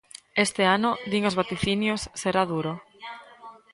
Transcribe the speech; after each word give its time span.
Este 0.45 0.63
ano, 0.75 0.91
din 1.11 1.23
os 1.29 1.37
vaticinios, 1.39 2.01
será 2.21 2.43
duro. 2.51 2.73